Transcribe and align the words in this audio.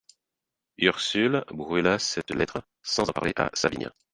Ursule 0.79 1.43
brûla 1.51 1.99
cette 1.99 2.31
lettre 2.31 2.63
sans 2.81 3.07
en 3.07 3.13
parler 3.13 3.33
à 3.35 3.51
Savinien. 3.53 3.91